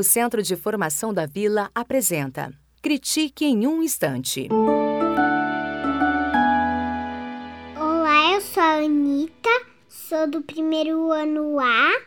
[0.00, 4.48] O Centro de Formação da Vila apresenta Critique em um Instante.
[7.76, 9.50] Olá, eu sou a Anitta,
[9.90, 12.00] sou do primeiro ano A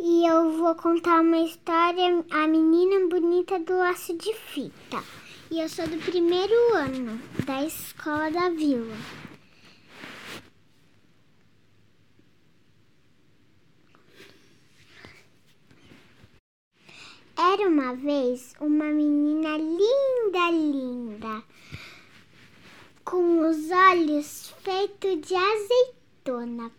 [0.00, 5.04] e eu vou contar uma história, A Menina Bonita do Laço de Fita.
[5.50, 8.96] E eu sou do primeiro ano da Escola da Vila.
[17.36, 21.44] Era uma vez uma menina linda, linda,
[23.04, 26.72] com os olhos feitos de azeitona.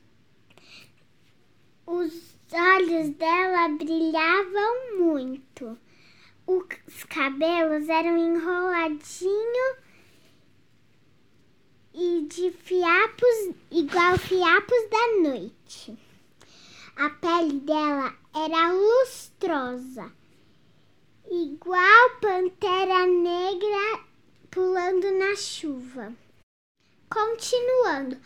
[1.85, 5.77] Os olhos dela brilhavam muito.
[6.47, 9.77] Os cabelos eram enroladinhos
[11.93, 15.95] e de fiapos, igual fiapos da noite.
[16.95, 20.11] A pele dela era lustrosa
[21.35, 24.03] igual pantera negra
[24.49, 26.13] pulando na chuva.
[27.09, 28.17] Continuando,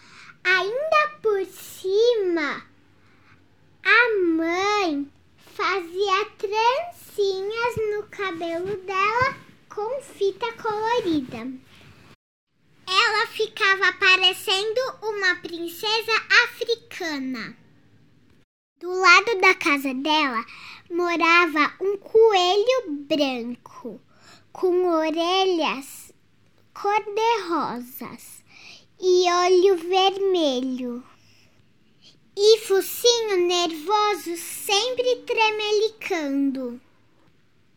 [0.43, 2.63] ainda por cima,
[3.83, 9.37] a mãe fazia trancinhas no cabelo dela
[9.69, 11.51] com fita colorida.
[12.87, 16.11] Ela ficava parecendo uma princesa
[16.43, 17.57] africana.
[18.79, 20.45] Do lado da casa dela
[20.89, 24.01] morava um coelho branco
[24.51, 26.11] com orelhas
[26.73, 28.43] cor-de-rosas
[28.99, 31.03] e olho vermelho.
[32.35, 36.81] E focinho nervoso sempre tremelicando.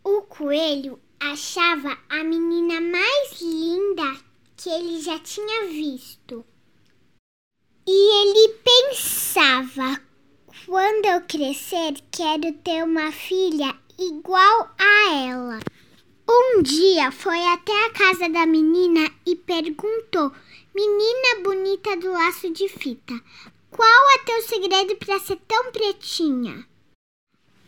[0.05, 4.20] O coelho achava a menina mais linda
[4.56, 6.44] que ele já tinha visto.
[7.86, 10.00] E ele pensava
[10.66, 15.60] quando eu crescer, quero ter uma filha igual a ela.
[16.28, 20.33] Um dia foi até a casa da menina e perguntou:
[20.74, 23.14] Menina bonita do laço de fita,
[23.70, 26.67] qual é teu segredo para ser tão pretinha?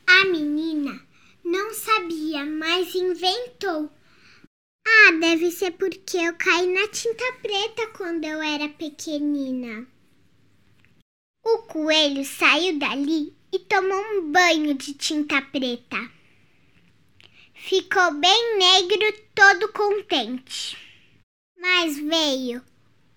[0.07, 1.01] A menina
[1.43, 3.91] não sabia, mas inventou.
[4.87, 9.87] Ah, deve ser porque eu caí na tinta preta quando eu era pequenina.
[11.45, 16.11] O coelho saiu dali e tomou um banho de tinta preta.
[17.55, 20.77] Ficou bem negro, todo contente.
[21.61, 22.63] Mas veio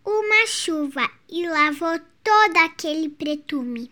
[0.05, 3.89] uma chuva e lavou todo aquele pretume.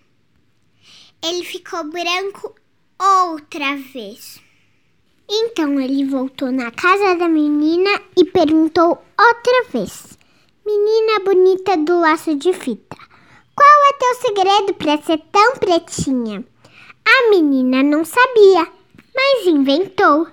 [1.24, 2.56] Ele ficou branco
[3.00, 4.42] outra vez.
[5.30, 10.18] Então ele voltou na casa da menina e perguntou outra vez:
[10.66, 12.98] Menina bonita do laço de fita,
[13.56, 16.44] qual é teu segredo para ser tão pretinha?
[17.06, 18.68] A menina não sabia,
[19.16, 20.28] mas inventou.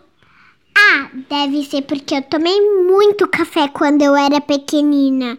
[0.76, 5.38] Ah, deve ser porque eu tomei muito café quando eu era pequenina.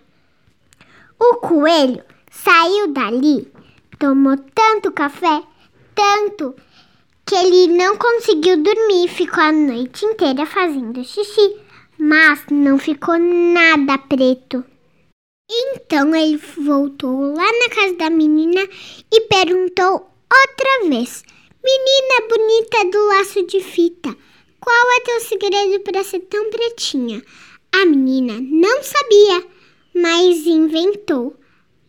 [1.19, 3.51] O coelho saiu dali,
[3.99, 5.43] tomou tanto café,
[5.95, 6.55] tanto,
[7.25, 11.57] que ele não conseguiu dormir e ficou a noite inteira fazendo xixi,
[11.97, 14.63] mas não ficou nada preto.
[15.55, 18.67] Então ele voltou lá na casa da menina
[19.11, 21.23] e perguntou outra vez:
[21.63, 24.17] Menina bonita do laço de fita,
[24.59, 27.23] qual é teu segredo para ser tão pretinha?
[27.71, 29.45] A menina não sabia,
[29.93, 31.35] mas inventou.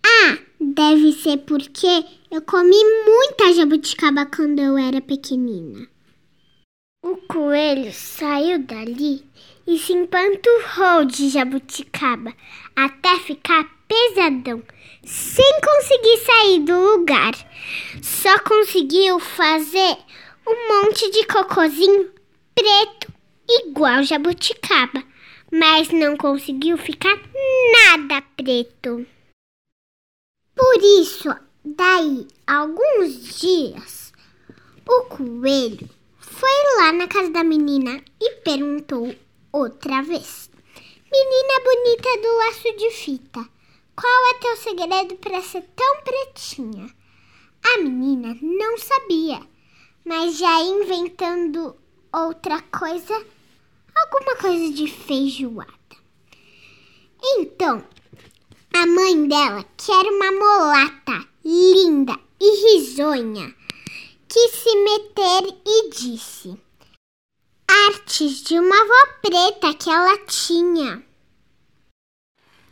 [0.05, 2.77] Ah, deve ser porque eu comi
[3.07, 5.89] muita jabuticaba quando eu era pequenina.
[7.07, 9.23] O coelho saiu dali
[9.67, 12.33] e se empanturrou de jabuticaba
[12.75, 14.63] até ficar pesadão,
[15.05, 17.33] sem conseguir sair do lugar.
[18.03, 19.99] Só conseguiu fazer
[20.49, 22.11] um monte de cocôzinho
[22.55, 23.13] preto
[23.47, 25.05] igual jabuticaba,
[25.53, 27.21] mas não conseguiu ficar
[27.71, 29.07] nada preto.
[30.57, 31.29] Por isso,
[31.63, 34.11] daí alguns dias,
[34.89, 35.94] o coelho
[36.45, 39.17] foi lá na casa da menina e perguntou
[39.51, 40.51] outra vez.
[41.11, 43.49] Menina bonita do laço de fita,
[43.97, 46.95] qual é teu segredo para ser tão pretinha?
[47.65, 49.41] A menina não sabia,
[50.05, 51.75] mas já inventando
[52.13, 53.25] outra coisa,
[53.97, 55.97] alguma coisa de feijoada.
[57.23, 57.83] Então,
[58.75, 63.55] a mãe dela, que era uma mulata linda e risonha,
[64.35, 66.61] quis se meter e disse:
[67.69, 71.07] artes de uma avó preta que ela tinha.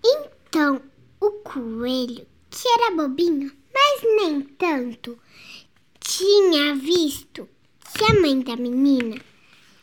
[0.04, 0.82] Então,
[1.20, 5.16] o coelho, que era bobinho, mas nem tanto,
[6.00, 7.48] tinha visto
[7.96, 9.22] que a mãe da menina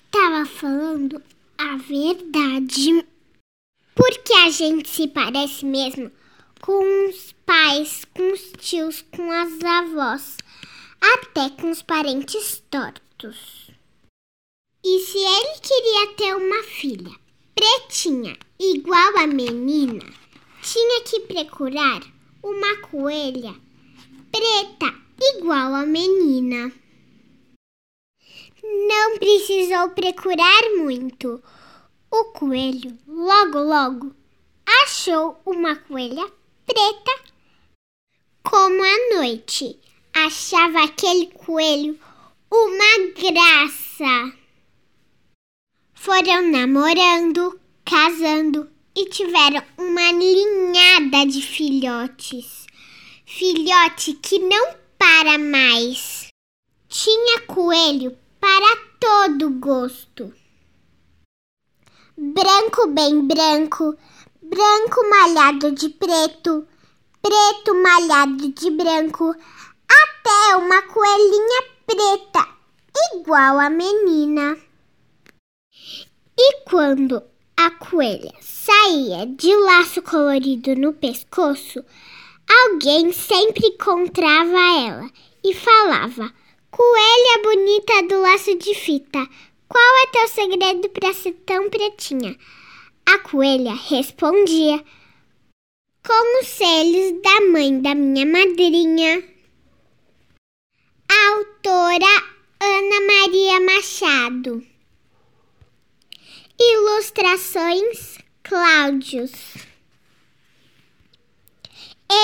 [0.03, 1.23] estava falando
[1.57, 3.05] a verdade.
[3.95, 6.11] Porque a gente se parece mesmo
[6.59, 10.35] com os pais, com os tios, com as avós,
[11.01, 13.71] até com os parentes tortos.
[14.83, 17.11] E se ele queria ter uma filha
[17.53, 20.05] pretinha, igual a menina,
[20.61, 22.01] tinha que procurar
[22.41, 23.53] uma coelha
[24.31, 26.71] preta, igual a menina.
[28.63, 31.43] Não precisou procurar muito.
[32.11, 34.15] O coelho logo logo
[34.83, 36.31] achou uma coelha
[36.65, 37.23] preta.
[38.43, 39.79] Como à noite
[40.25, 41.99] achava aquele coelho
[42.51, 44.37] uma graça.
[45.93, 52.65] Foram namorando, casando e tiveram uma linhada de filhotes.
[53.25, 56.27] Filhote que não para mais.
[56.87, 60.33] Tinha coelho para todo gosto.
[62.17, 63.95] Branco bem branco,
[64.41, 66.67] branco malhado de preto,
[67.21, 69.35] preto malhado de branco,
[70.29, 72.47] até uma coelhinha preta,
[73.13, 74.57] igual a menina.
[76.37, 77.23] E quando
[77.57, 81.83] a coelha saía de laço colorido no pescoço,
[82.63, 85.09] alguém sempre encontrava ela
[85.43, 86.31] e falava:
[86.69, 89.27] Coelha bonita do laço de fita,
[89.67, 92.37] qual é teu segredo para ser tão pretinha?
[93.05, 94.83] A coelha respondia:
[96.05, 99.38] Com os selos da mãe da minha madrinha.
[101.11, 102.23] Autora
[102.59, 104.63] Ana Maria Machado.
[106.59, 109.31] Ilustrações Cláudios.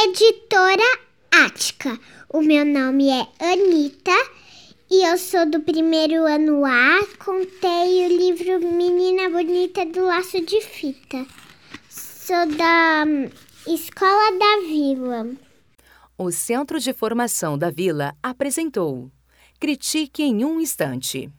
[0.03, 0.99] Editora
[1.31, 1.99] Ática.
[2.29, 4.11] O meu nome é Anita
[4.91, 6.99] e eu sou do primeiro ano A.
[7.17, 11.25] Contei o livro Menina Bonita do Laço de Fita.
[11.89, 13.31] Sou da hum,
[13.65, 15.44] Escola da Vila.
[16.17, 19.11] O Centro de Formação da Vila apresentou
[19.59, 21.29] Critique em um Instante.